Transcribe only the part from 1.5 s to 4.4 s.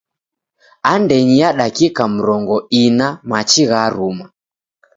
dakika mrongo ina machi gharuma.